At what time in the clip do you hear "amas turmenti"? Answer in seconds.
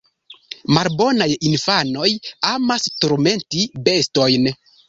2.55-3.69